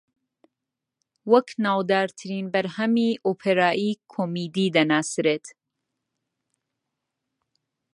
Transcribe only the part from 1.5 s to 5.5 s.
ناودارترین بەرهەمی ئۆپێرایی کۆمیدی دەناسرێت